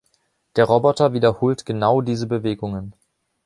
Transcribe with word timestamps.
Der 0.55 0.65
Roboter 0.65 1.13
wiederholt 1.13 1.63
genau 1.67 2.01
diese 2.01 2.25
Bewegungen. 2.25 2.95